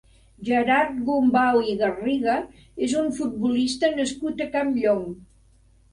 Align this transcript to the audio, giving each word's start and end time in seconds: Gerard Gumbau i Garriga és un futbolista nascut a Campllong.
Gerard 0.47 0.95
Gumbau 1.09 1.59
i 1.73 1.75
Garriga 1.83 2.37
és 2.89 2.95
un 3.03 3.13
futbolista 3.19 3.93
nascut 4.01 4.43
a 4.43 4.49
Campllong. 4.57 5.09